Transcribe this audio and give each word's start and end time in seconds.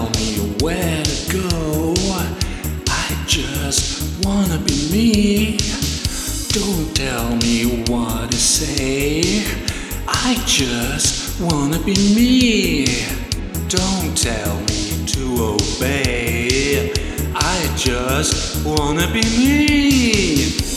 tell 0.00 0.10
me 0.20 0.38
where 0.60 1.02
to 1.02 1.32
go. 1.32 1.94
I 2.88 3.24
just 3.26 4.24
wanna 4.24 4.58
be 4.58 4.88
me. 4.92 5.58
Don't 6.48 6.94
tell 6.94 7.36
me 7.36 7.84
what 7.88 8.30
to 8.30 8.38
say. 8.38 9.44
I 10.08 10.42
just 10.46 11.40
wanna 11.40 11.78
be 11.80 11.94
me. 12.14 12.86
Don't 13.68 14.16
tell 14.16 14.56
me 14.60 15.06
to 15.06 15.56
obey. 15.56 16.92
I 17.34 17.74
just 17.76 18.64
wanna 18.64 19.06
be 19.12 19.22
me. 19.38 20.69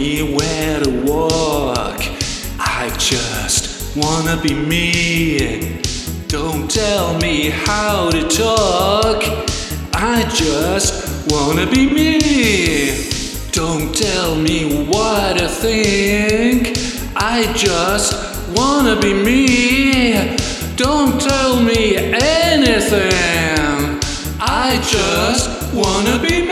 Where 0.00 0.80
to 0.80 0.90
walk. 1.04 2.00
I 2.58 2.90
just 2.96 3.94
wanna 3.94 4.40
be 4.40 4.54
me. 4.54 5.78
Don't 6.26 6.70
tell 6.70 7.18
me 7.18 7.50
how 7.50 8.10
to 8.10 8.26
talk. 8.28 9.22
I 9.92 10.24
just 10.32 11.30
wanna 11.30 11.66
be 11.66 11.82
me. 11.98 12.18
Don't 13.52 13.94
tell 13.94 14.36
me 14.36 14.86
what 14.86 15.36
to 15.38 15.48
think. 15.48 16.78
I 17.16 17.52
just 17.54 18.14
wanna 18.56 18.98
be 18.98 19.12
me. 19.12 20.36
Don't 20.76 21.20
tell 21.20 21.60
me 21.60 21.96
anything. 22.40 24.00
I 24.40 24.80
just 24.94 25.74
wanna 25.74 26.18
be 26.26 26.46
me. 26.46 26.49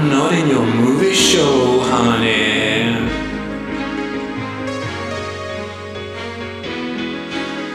I'm 0.00 0.08
not 0.08 0.32
in 0.32 0.48
your 0.48 0.64
movie 0.64 1.12
show, 1.12 1.80
honey. 1.80 2.84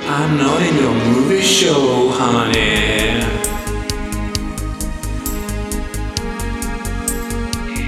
I'm 0.07 0.35
not 0.35 0.59
in 0.63 0.75
your 0.75 0.95
movie 1.05 1.43
show, 1.43 2.09
honey. 2.09 3.21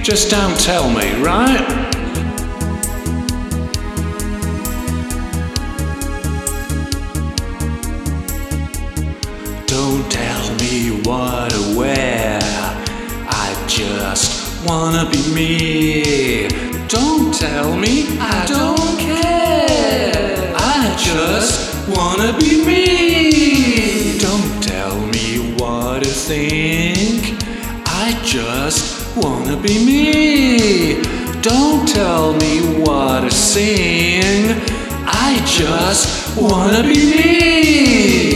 Just 0.04 0.30
don't 0.30 0.56
tell 0.60 0.88
me, 0.88 1.20
right? 1.20 1.87
Wanna 14.68 15.10
be 15.10 15.22
me. 15.34 16.48
Don't 16.88 17.34
tell 17.34 17.76
me 17.76 18.06
I 18.20 18.46
don't 18.46 19.00
care. 19.00 20.54
I 20.58 20.94
just 20.98 21.88
wanna 21.96 22.38
be 22.38 22.66
me. 22.66 24.20
Don't 24.20 24.62
tell 24.62 25.00
me 25.16 25.56
what 25.58 26.04
to 26.04 26.10
think. 26.10 27.42
I 27.86 28.20
just 28.24 29.16
wanna 29.16 29.56
be 29.58 29.76
me. 29.86 31.02
Don't 31.42 31.88
tell 31.88 32.34
me 32.34 32.82
what 32.84 33.22
to 33.22 33.32
sing. 33.32 34.62
I 35.06 35.42
just 35.46 36.38
wanna 36.38 36.84
be 36.84 37.00
me. 37.16 38.27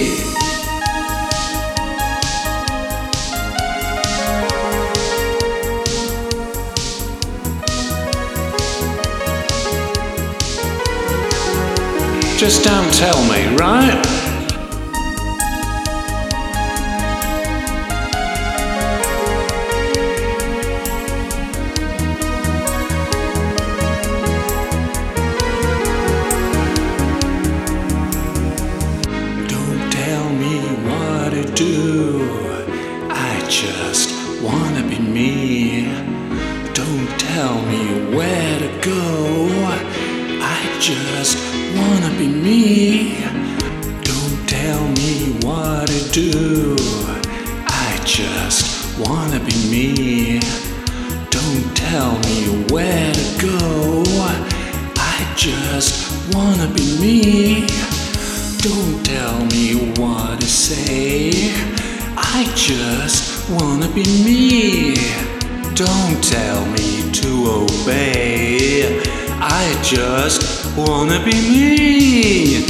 Just 12.42 12.64
don't 12.64 12.92
tell 12.96 13.22
me, 13.26 13.56
right? 13.56 14.02
Don't 29.48 29.92
tell 29.92 30.30
me 30.32 30.62
what 30.88 31.30
to 31.34 31.44
do. 31.54 32.28
I 33.12 33.46
just 33.50 34.10
wanna 34.42 34.82
be 34.90 34.98
me. 34.98 35.84
Don't 36.74 37.08
tell 37.20 37.62
me 37.62 38.16
where 38.16 38.60
to 38.62 38.80
go. 38.82 39.48
I 40.42 40.80
just 40.80 41.38
wanna 41.78 42.01
me. 42.32 43.18
Don't 44.04 44.48
tell 44.48 44.88
me 44.90 45.38
what 45.44 45.88
to 45.88 46.12
do. 46.12 46.76
I 47.68 48.00
just 48.06 48.98
wanna 49.00 49.40
be 49.40 49.56
me. 49.70 50.40
Don't 51.30 51.76
tell 51.76 52.18
me 52.20 52.66
where 52.72 53.14
to 53.14 53.48
go. 53.48 54.04
I 54.98 55.34
just 55.36 56.34
wanna 56.34 56.68
be 56.74 56.98
me. 57.00 57.68
Don't 58.60 59.04
tell 59.06 59.46
me 59.48 59.94
what 60.00 60.40
to 60.40 60.48
say. 60.48 61.54
I 62.18 62.52
just 62.56 63.50
wanna 63.50 63.88
be 63.90 64.04
me. 64.24 64.96
Don't 65.76 66.24
tell 66.24 66.61
just 69.92 70.74
wanna 70.78 71.22
be 71.26 71.34
me. 71.34 72.66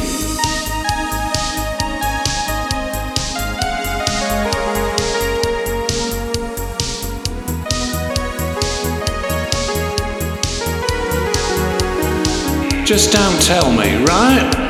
Just 12.84 13.14
don't 13.14 13.40
tell 13.44 13.72
me, 13.72 14.04
right? 14.04 14.61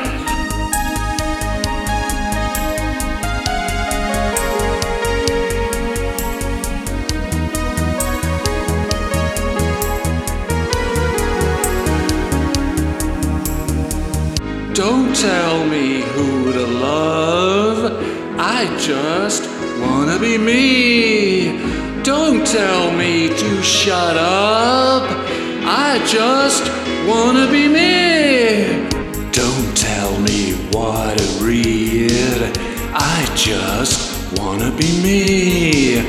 Don't 14.87 15.15
tell 15.15 15.63
me 15.67 16.01
who 16.01 16.53
to 16.53 16.65
love. 16.65 18.03
I 18.39 18.65
just 18.79 19.47
wanna 19.79 20.17
be 20.17 20.39
me. 20.39 21.61
Don't 22.01 22.43
tell 22.47 22.91
me 22.91 23.27
to 23.27 23.61
shut 23.61 24.17
up. 24.17 25.03
I 25.63 26.01
just 26.07 26.63
wanna 27.07 27.45
be 27.51 27.67
me. 27.67 28.89
Don't 29.31 29.71
tell 29.77 30.19
me 30.19 30.53
what 30.73 31.15
to 31.15 31.27
read. 31.45 32.41
I 32.91 33.19
just 33.35 33.99
wanna 34.39 34.71
be 34.71 34.89
me. 35.03 36.01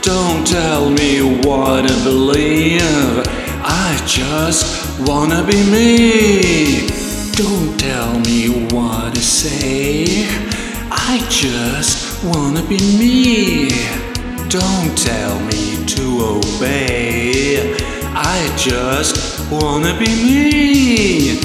Don't 0.00 0.46
tell 0.46 0.88
me 0.88 1.10
what 1.44 1.86
to 1.88 1.94
believe. 2.02 3.22
I 3.62 4.02
just 4.06 4.64
wanna 5.06 5.44
be 5.44 5.62
me. 5.70 6.93
Don't 7.36 7.76
tell 7.80 8.20
me 8.20 8.68
what 8.72 9.12
to 9.16 9.20
say. 9.20 10.24
I 10.92 11.18
just 11.28 12.22
wanna 12.22 12.62
be 12.62 12.78
me. 12.78 13.70
Don't 14.48 14.96
tell 14.96 15.40
me 15.40 15.84
to 15.84 16.38
obey. 16.38 17.74
I 18.14 18.54
just 18.56 19.50
wanna 19.50 19.98
be 19.98 20.06
me. 20.06 21.40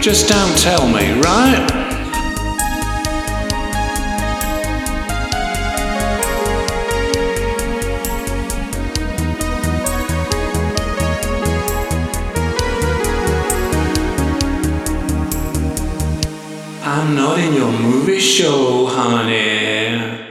Just 0.00 0.28
don't 0.28 0.58
tell 0.58 0.88
me, 0.88 1.20
right? 1.20 1.85
I'm 16.98 17.14
not 17.14 17.38
in 17.38 17.52
your 17.52 17.70
movie 17.70 18.18
show, 18.18 18.86
honey. 18.86 20.25